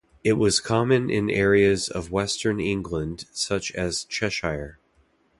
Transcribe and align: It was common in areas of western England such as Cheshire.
It 0.23 0.33
was 0.33 0.59
common 0.59 1.11
in 1.11 1.29
areas 1.29 1.87
of 1.87 2.09
western 2.11 2.59
England 2.59 3.25
such 3.33 3.71
as 3.73 4.03
Cheshire. 4.05 4.79